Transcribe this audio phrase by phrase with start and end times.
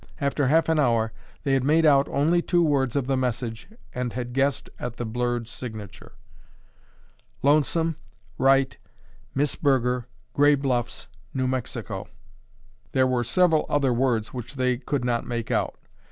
[0.19, 1.13] After half an hour,
[1.43, 5.05] they had made out only two words of the message and had guessed at the
[5.05, 6.13] blurred signature.
[7.43, 12.07] "lonesome—write—Miss Burger, Gray Bluffs, New Mexico."
[12.93, 15.75] There were several other words which they could not make out.